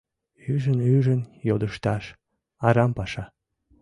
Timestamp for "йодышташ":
1.49-2.03